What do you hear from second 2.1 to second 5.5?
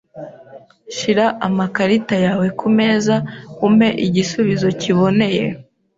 yawe kumeza umpe igisubizo kiboneye!